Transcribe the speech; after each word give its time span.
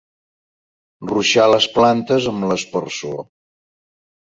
Ruixar 1.11 1.45
les 1.51 1.69
plantes 1.77 2.27
amb 2.33 2.49
l'aspersor. 2.53 3.25